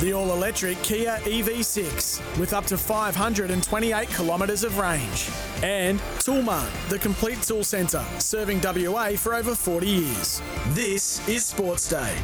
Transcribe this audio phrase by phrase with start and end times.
[0.00, 5.28] The all electric Kia EV6 with up to 528 kilometres of range.
[5.62, 10.40] And Toolmart, the complete tool centre, serving WA for over 40 years.
[10.68, 12.16] This is Sports Day.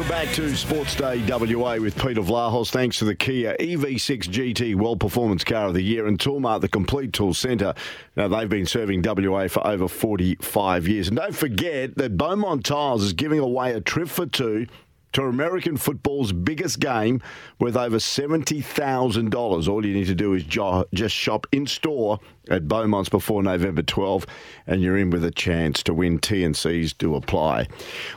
[0.00, 2.70] Welcome back to Sports Day WA with Peter Vlahos.
[2.70, 6.70] Thanks to the Kia EV6 GT World Performance Car of the Year and Toolmart, the
[6.70, 7.74] complete tool centre.
[8.16, 11.08] Now, they've been serving WA for over 45 years.
[11.08, 14.68] And don't forget that Beaumont Tiles is giving away a trip for two
[15.12, 17.20] to American football's biggest game
[17.58, 19.68] with over $70,000.
[19.68, 22.18] All you need to do is jo- just shop in store
[22.50, 24.26] at Beaumont's before November 12,
[24.66, 27.68] and you're in with a chance to win TNCs to apply.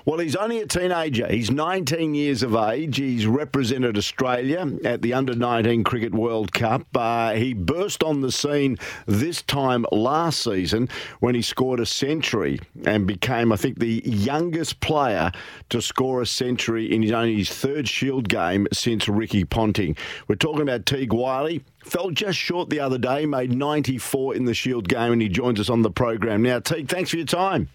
[0.06, 1.28] Well, he's only a teenager.
[1.28, 2.98] He's 19 years of age.
[2.98, 6.86] He's represented Australia at the Under 19 Cricket World Cup.
[6.96, 12.60] Uh, he burst on the scene this time last season when he scored a century
[12.86, 15.32] and became, I think, the youngest player
[15.70, 19.96] to score a century in his only his third Shield game since Ricky Ponting.
[20.28, 21.64] We're talking about Teague Wyllie.
[21.84, 25.60] Fell just short the other day, made 94 in the Shield game, and he joins
[25.60, 26.60] us on the program now.
[26.60, 27.70] Teague, thanks for your time.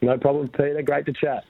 [0.00, 0.80] No problem, Peter.
[0.82, 1.44] Great to chat.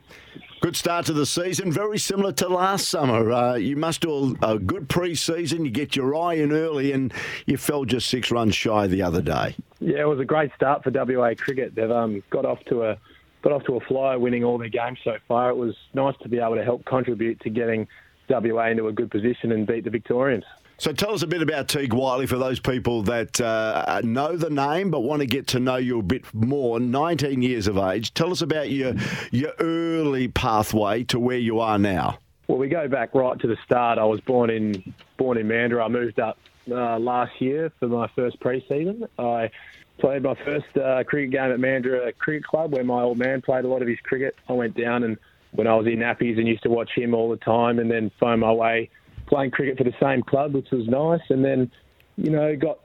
[0.60, 3.30] Good start to the season, very similar to last summer.
[3.30, 5.64] Uh, you must do a, a good pre-season.
[5.64, 7.12] You get your eye in early, and
[7.46, 9.54] you fell just six runs shy the other day.
[9.78, 11.76] Yeah, it was a great start for WA cricket.
[11.76, 12.98] They've um, got off to a
[13.42, 15.50] got off to a flyer, winning all their games so far.
[15.50, 17.86] It was nice to be able to help contribute to getting
[18.28, 20.44] WA into a good position and beat the Victorians.
[20.80, 24.48] So tell us a bit about Teague Wyllie for those people that uh, know the
[24.48, 26.78] name but want to get to know you a bit more.
[26.78, 28.14] 19 years of age.
[28.14, 28.94] Tell us about your
[29.32, 32.20] your early pathway to where you are now.
[32.46, 33.98] Well, we go back right to the start.
[33.98, 35.86] I was born in born in Mandurah.
[35.86, 36.38] I moved up
[36.70, 39.04] uh, last year for my first pre-season.
[39.18, 39.50] I
[39.98, 43.64] played my first uh, cricket game at Mandurah Cricket Club, where my old man played
[43.64, 44.36] a lot of his cricket.
[44.48, 45.18] I went down and
[45.50, 48.12] when I was in nappies and used to watch him all the time, and then
[48.20, 48.90] found my way
[49.28, 51.20] playing cricket for the same club, which was nice.
[51.30, 51.70] And then,
[52.16, 52.80] you know, got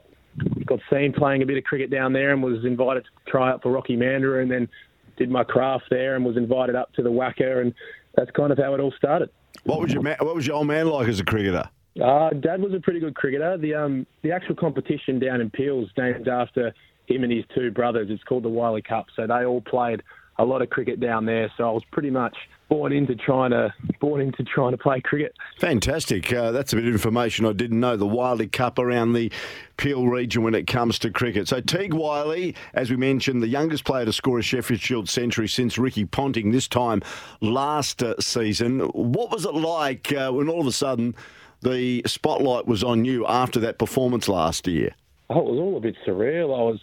[0.66, 3.62] got seen playing a bit of cricket down there and was invited to try out
[3.62, 4.68] for Rocky Mandurah and then
[5.16, 7.72] did my craft there and was invited up to the WACA and
[8.16, 9.30] that's kind of how it all started.
[9.62, 11.68] What was your man, what was your old man like as a cricketer?
[12.02, 13.56] Uh, Dad was a pretty good cricketer.
[13.56, 16.74] The um, the actual competition down in Peel's named after
[17.06, 18.08] him and his two brothers.
[18.10, 19.06] It's called the Wyllie Cup.
[19.14, 20.02] So they all played
[20.38, 21.50] a lot of cricket down there.
[21.56, 22.36] So I was pretty much
[22.68, 25.34] born into trying to born into trying to play cricket.
[25.60, 26.32] Fantastic.
[26.32, 27.96] Uh, that's a bit of information I didn't know.
[27.96, 29.30] The Wyllie Cup around the
[29.76, 31.48] Peel region when it comes to cricket.
[31.48, 35.48] So Teague Wyllie, as we mentioned, the youngest player to score a Sheffield Shield century
[35.48, 37.02] since Ricky Ponting this time
[37.40, 38.80] last uh, season.
[38.80, 41.14] What was it like uh, when all of a sudden
[41.60, 44.94] the spotlight was on you after that performance last year?
[45.30, 46.46] Oh, it was all a bit surreal.
[46.46, 46.80] I was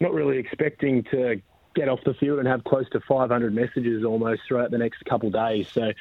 [0.00, 1.40] not really expecting to
[1.74, 5.30] get off the field and have close to 500 messages almost throughout the next couple
[5.30, 5.68] days.
[5.72, 5.92] So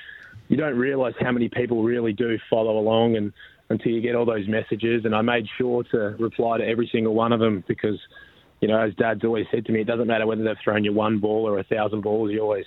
[0.47, 3.33] you don't realise how many people really do follow along and
[3.69, 5.05] until you get all those messages.
[5.05, 7.99] And I made sure to reply to every single one of them because,
[8.59, 10.93] you know, as Dad's always said to me, it doesn't matter whether they've thrown you
[10.93, 12.31] one ball or a thousand balls.
[12.31, 12.65] You always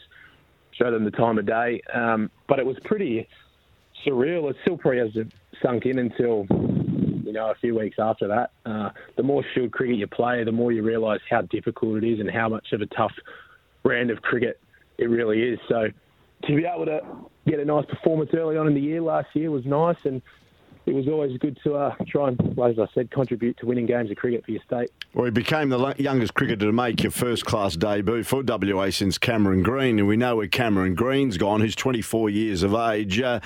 [0.72, 1.82] show them the time of day.
[1.92, 3.28] Um, but it was pretty
[4.04, 4.50] surreal.
[4.50, 5.32] It still probably hasn't
[5.62, 6.46] sunk in until
[7.34, 8.52] know, a few weeks after that.
[8.64, 12.20] Uh, the more Shield cricket you play, the more you realise how difficult it is
[12.20, 13.12] and how much of a tough
[13.82, 14.60] brand of cricket
[14.98, 15.58] it really is.
[15.68, 15.88] So
[16.46, 17.00] to be able to
[17.46, 20.22] get a nice performance early on in the year last year was nice, and
[20.86, 24.10] it was always good to uh, try and, as I said, contribute to winning games
[24.10, 24.90] of cricket for your state.
[25.14, 29.16] Well, you became the youngest cricketer to make your first class debut for WA since
[29.16, 33.20] Cameron Green, and we know where Cameron Green's gone, who's 24 years of age.
[33.20, 33.40] Uh,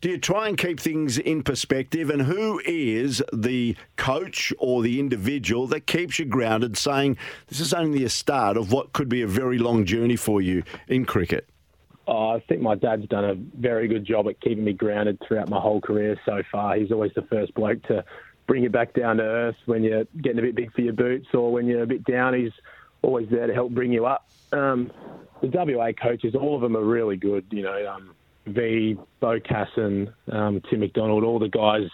[0.00, 2.10] do you try and keep things in perspective?
[2.10, 7.16] And who is the coach or the individual that keeps you grounded, saying
[7.48, 10.62] this is only a start of what could be a very long journey for you
[10.86, 11.48] in cricket?
[12.08, 15.48] Oh, I think my dad's done a very good job at keeping me grounded throughout
[15.48, 16.76] my whole career so far.
[16.76, 18.04] He's always the first bloke to
[18.46, 21.26] bring you back down to earth when you're getting a bit big for your boots
[21.34, 22.34] or when you're a bit down.
[22.34, 22.52] He's
[23.02, 24.28] always there to help bring you up.
[24.52, 24.92] Um,
[25.40, 27.46] the WA coaches, all of them are really good.
[27.50, 28.14] You know, um,
[28.46, 31.88] V, Beau Casson, um, Tim McDonald, all the guys,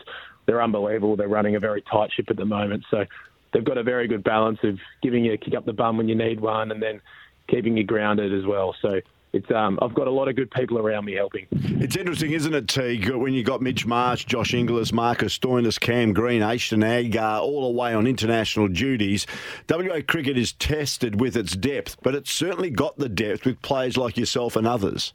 [0.46, 1.16] they're unbelievable.
[1.16, 2.84] They're running a very tight ship at the moment.
[2.90, 3.04] So
[3.52, 6.08] they've got a very good balance of giving you a kick up the bum when
[6.08, 7.00] you need one and then
[7.48, 8.74] keeping you grounded as well.
[8.82, 9.00] So
[9.32, 11.46] it's um, I've got a lot of good people around me helping.
[11.50, 16.12] It's interesting, isn't it, Teague, when you've got Mitch Marsh, Josh Inglis, Marcus Stoinis, Cam
[16.12, 19.26] Green, Ashton Agar, all away on international duties.
[19.70, 23.96] WA cricket is tested with its depth, but it's certainly got the depth with players
[23.96, 25.14] like yourself and others.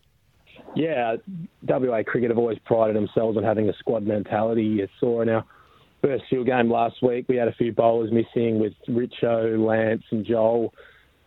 [0.76, 1.18] Yeah,
[1.68, 4.64] WA cricket have always prided themselves on having a squad mentality.
[4.64, 5.46] You saw in our
[6.02, 7.26] first Shield game last week.
[7.28, 10.74] We had a few bowlers missing with Richo, Lance, and Joel.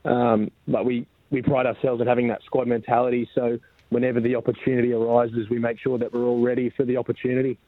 [0.05, 3.29] Um, but we, we pride ourselves on having that squad mentality.
[3.35, 3.59] So
[3.91, 7.59] whenever the opportunity arises, we make sure that we're all ready for the opportunity.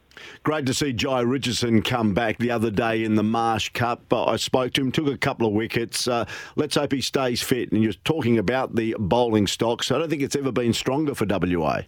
[0.43, 4.13] Great to see Jhye Richardson come back the other day in the Marsh Cup.
[4.13, 6.07] I spoke to him, took a couple of wickets.
[6.07, 6.25] Uh,
[6.55, 7.71] let's hope he stays fit.
[7.71, 9.91] And you're talking about the bowling stocks.
[9.91, 11.81] I don't think it's ever been stronger for WA.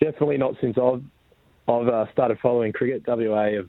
[0.00, 1.02] Definitely not since I've
[1.68, 3.04] I've uh, started following cricket.
[3.06, 3.68] WA have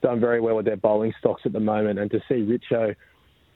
[0.00, 2.94] done very well with their bowling stocks at the moment, and to see Richo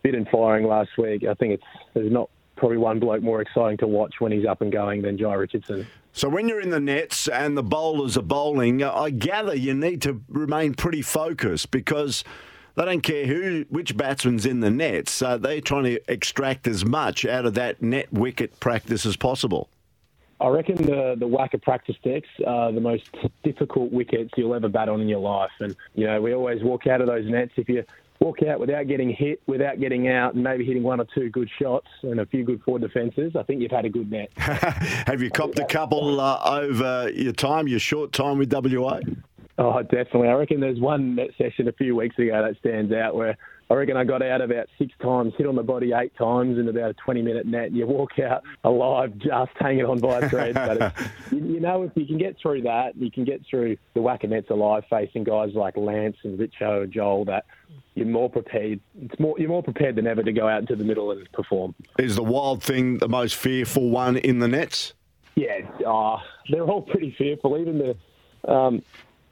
[0.03, 1.65] fit and firing last week, I think it's
[1.95, 5.17] there's not probably one bloke more exciting to watch when he's up and going than
[5.17, 5.87] Jhye Richardson.
[6.12, 10.00] So when you're in the nets and the bowlers are bowling, I gather you need
[10.03, 12.25] to remain pretty focused because
[12.75, 15.20] they don't care who which batsman's in the nets.
[15.20, 19.69] Uh, they're trying to extract as much out of that net wicket practice as possible.
[20.41, 23.09] I reckon the the WACA practice decks are the most
[23.43, 25.52] difficult wickets you'll ever bat on in your life.
[25.61, 27.85] And you know, we always walk out of those nets if you
[28.21, 31.51] walk out without getting hit, without getting out, and maybe hitting one or two good
[31.61, 34.31] shots and a few good forward defences, I think you've had a good net.
[34.37, 39.01] Have you copped a couple uh, over your time, your short time with WA?
[39.59, 40.29] Oh, definitely.
[40.29, 43.75] I reckon there's one net session a few weeks ago that stands out where I
[43.75, 46.91] reckon I got out about six times, hit on the body eight times in about
[46.91, 50.55] a 20 minute net, and you walk out alive just hanging on by a thread.
[50.55, 50.93] but
[51.33, 54.29] you, you, know, if you can get through that, you can get through the WACA
[54.29, 57.47] nets alive facing guys like Lance and Richo and Joel that
[57.97, 58.79] you're more prepared.
[59.01, 61.75] It's more you're more prepared than ever to go out into the middle and perform.
[61.99, 64.93] Is the wild thing the most fearful one in the nets?
[65.35, 67.59] Yeah, uh, they're all pretty fearful.
[67.59, 68.83] Even the um,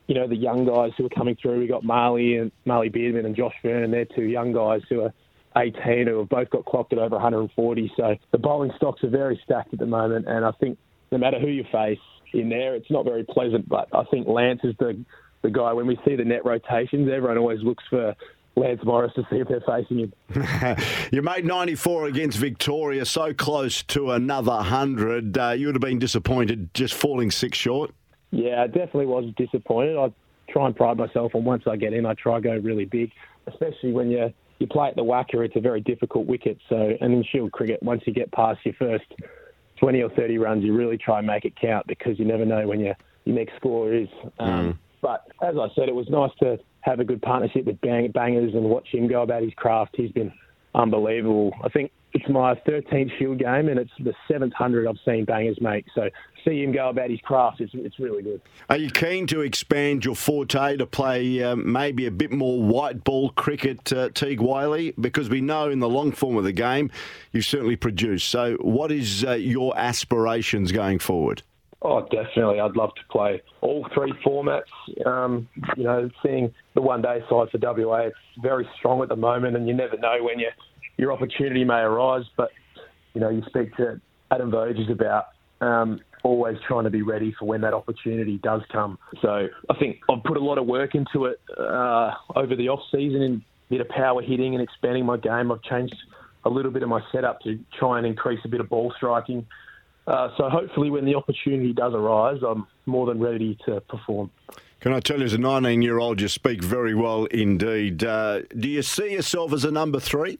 [0.06, 1.60] you know, the young guys who are coming through.
[1.60, 3.90] We got Mahli and Mahli Beardman and Josh Vernon.
[3.90, 5.12] They're two young guys who are
[5.56, 7.92] 18 who have both got clocked at over 140.
[7.96, 10.78] So the bowling stocks are very stacked at the moment, and I think
[11.12, 11.98] no matter who you face
[12.32, 13.68] in there, it's not very pleasant.
[13.68, 15.04] But I think Lance is the
[15.42, 15.72] the guy.
[15.72, 18.14] When we see the net rotations, everyone always looks for
[18.56, 20.12] Lance Morris to see if they're facing him.
[21.12, 25.36] you made 94 against Victoria, so close to another 100.
[25.36, 27.92] Uh, you would have been disappointed just falling six short.
[28.30, 29.96] Yeah, I definitely was disappointed.
[29.96, 30.12] I
[30.48, 33.10] try and pride myself on once I get in, I try go really big,
[33.46, 35.44] especially when you you play at the WACA.
[35.44, 36.58] It's a very difficult wicket.
[36.68, 39.04] So, and in Shield cricket, once you get past your first
[39.80, 42.66] 20 or 30 runs, you really try and make it count because you never know
[42.66, 44.08] when your your next score is.
[44.38, 44.78] Um, mm.
[45.00, 48.54] But as I said, it was nice to have a good partnership with Bang, Bangers
[48.54, 49.94] and watch him go about his craft.
[49.96, 50.32] He's been
[50.74, 51.52] unbelievable.
[51.64, 55.58] I think it's my 13th Shield game, and it's the seventh hundred I've seen Bangers
[55.60, 55.86] make.
[55.94, 56.10] So
[56.44, 58.40] see him go about his craft, it's, it's really good.
[58.68, 63.02] Are you keen to expand your forte to play um, maybe a bit more white
[63.02, 64.92] ball cricket, uh, Teague Wyllie?
[65.00, 66.90] Because we know in the long form of the game,
[67.32, 68.28] you've certainly produced.
[68.28, 71.42] So what is uh, your aspirations going forward?
[71.86, 72.60] Oh, definitely.
[72.60, 74.62] I'd love to play all three formats.
[75.04, 75.46] Um,
[75.76, 79.54] you know, seeing the one day side for WA, it's very strong at the moment,
[79.54, 80.48] and you never know when you
[80.96, 82.24] your opportunity may arise.
[82.38, 82.50] But
[83.12, 84.00] you know, you speak to
[84.30, 85.26] Adam Voges about
[85.60, 88.98] um, always trying to be ready for when that opportunity does come.
[89.20, 92.80] So I think I've put a lot of work into it uh, over the off
[92.90, 93.32] season in
[93.68, 95.52] a bit of power hitting and expanding my game.
[95.52, 95.96] I've changed
[96.46, 99.46] a little bit of my setup to try and increase a bit of ball striking.
[100.06, 104.30] Uh, so hopefully, when the opportunity does arise, I'm more than ready to perform.
[104.80, 108.04] Can I tell you, as a 19 year old, you speak very well indeed.
[108.04, 110.38] Uh, do you see yourself as a number three?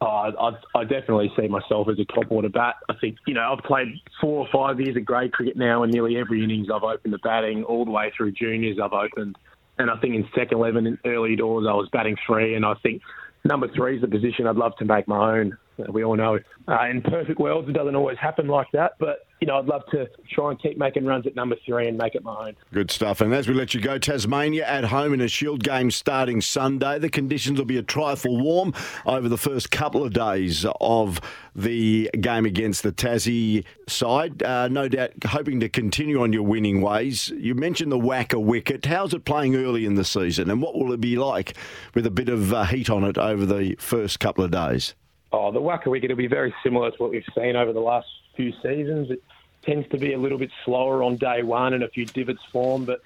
[0.00, 2.76] Oh, I, I definitely see myself as a top order bat.
[2.88, 3.88] I think, you know, I've played
[4.20, 7.18] four or five years of grade cricket now, and nearly every innings I've opened the
[7.18, 9.36] batting, all the way through juniors I've opened.
[9.78, 12.74] And I think in second 11 in early doors, I was batting three, and I
[12.82, 13.02] think
[13.44, 15.56] number three is the position I'd love to make my own.
[15.88, 19.46] We all know uh, in perfect worlds it doesn't always happen like that, but you
[19.46, 22.24] know, I'd love to try and keep making runs at number three and make it
[22.24, 22.56] my own.
[22.72, 23.20] Good stuff.
[23.20, 26.98] And as we let you go, Tasmania at home in a Shield game starting Sunday.
[26.98, 28.74] The conditions will be a trifle warm
[29.06, 31.20] over the first couple of days of
[31.54, 34.42] the game against the Tassie side.
[34.42, 37.28] Uh, no doubt hoping to continue on your winning ways.
[37.36, 38.86] You mentioned the WACA wicket.
[38.86, 41.56] How's it playing early in the season and what will it be like
[41.94, 44.94] with a bit of uh, heat on it over the first couple of days?
[45.32, 48.06] Oh, the WACA wicket will be very similar to what we've seen over the last
[48.34, 49.10] few seasons.
[49.10, 49.22] It
[49.62, 52.84] tends to be a little bit slower on day one and a few divots form,
[52.84, 53.00] but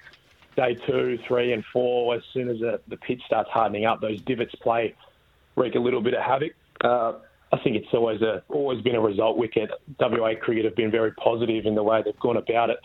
[0.55, 4.21] day two, three, and four, as soon as the, the pitch starts hardening up, those
[4.21, 4.95] divots play
[5.55, 6.53] wreak a little bit of havoc.
[6.81, 7.13] Uh,
[7.51, 9.69] I think it's always a always been a result wicket.
[9.99, 12.79] WA cricket have been very positive in the way they've gone about it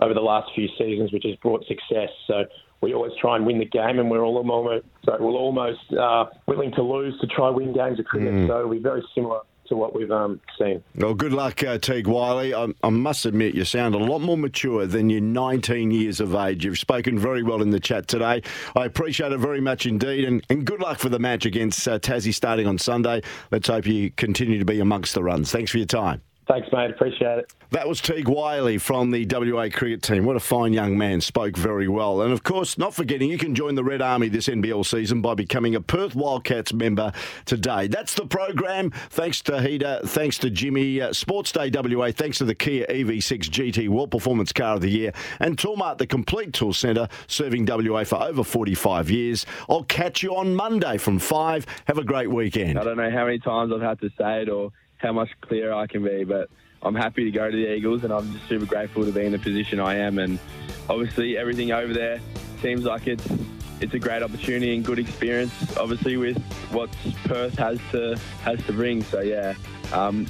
[0.00, 2.10] over the last few seasons, which has brought success.
[2.26, 2.44] So
[2.80, 6.26] we always try and win the game, and we're all almost sorry, we're almost uh,
[6.46, 8.32] willing to lose to try win games of cricket.
[8.32, 8.48] Mm.
[8.48, 9.40] So we're very similar
[9.70, 10.82] to what we've um, seen.
[10.96, 12.52] Well, good luck, uh, Teague Wyllie.
[12.52, 16.34] I, I, must admit, you sound a lot more mature than you're 19 years of
[16.34, 16.64] age.
[16.64, 18.42] You've spoken very well in the chat today.
[18.76, 21.98] I appreciate it very much indeed, and, and good luck for the match against uh,
[21.98, 23.22] Tassie starting on Sunday.
[23.50, 25.52] Let's hope you continue to be amongst the runs.
[25.52, 26.20] Thanks for your time.
[26.50, 26.90] Thanks, mate.
[26.90, 27.52] Appreciate it.
[27.70, 30.24] That was Teague Wyllie from the WA cricket team.
[30.24, 31.20] What a fine young man.
[31.20, 32.22] Spoke very well.
[32.22, 35.34] And of course, not forgetting, you can join the Red Army this NBL season by
[35.34, 37.12] becoming a Perth Wildcats member
[37.44, 37.86] today.
[37.86, 38.90] That's the program.
[39.10, 40.08] Thanks to Hida.
[40.08, 41.00] Thanks to Jimmy.
[41.00, 42.10] Uh, Sports Day WA.
[42.10, 45.12] Thanks to the Kia EV6 GT World Performance Car of the Year.
[45.38, 49.46] And Toolmart, the complete tool centre, serving WA for over 45 years.
[49.68, 51.64] I'll catch you on Monday from 5.
[51.86, 52.76] Have a great weekend.
[52.76, 55.72] I don't know how many times I've had to say it or how much clearer
[55.72, 56.50] I can be, but
[56.82, 59.32] I'm happy to go to the Eagles, and I'm just super grateful to be in
[59.32, 60.18] the position I am.
[60.18, 60.38] And
[60.88, 62.20] obviously, everything over there
[62.60, 63.26] seems like it's
[63.80, 65.52] it's a great opportunity and good experience.
[65.76, 66.38] Obviously, with
[66.70, 66.90] what
[67.24, 69.02] Perth has to has to bring.
[69.02, 69.54] So yeah,
[69.92, 70.26] um,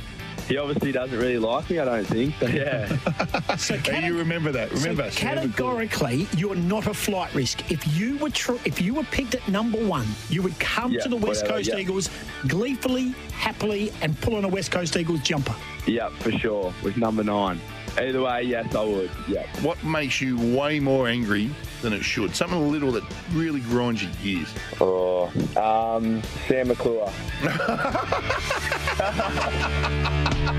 [0.51, 2.35] he obviously doesn't really like me, I don't think.
[2.41, 3.57] So, yeah.
[3.57, 4.73] so you remember that.
[4.73, 5.11] Remember.
[5.11, 7.71] So categorically, you're not a flight risk.
[7.71, 11.03] If you were tr- if you were picked at number one, you would come yeah,
[11.03, 11.77] to the West whatever, Coast yeah.
[11.77, 12.11] Eagles
[12.49, 15.55] gleefully, happily, and pull on a West Coast Eagles jumper.
[15.87, 16.75] Yeah, for sure.
[16.83, 17.61] With number nine.
[17.99, 19.11] Either way, yes, I would.
[19.29, 19.47] Yeah.
[19.63, 21.51] What makes you way more angry
[21.83, 22.35] than it should?
[22.35, 24.55] Something little that really grinds your gears.
[24.81, 27.11] Oh, um, Sam McClure.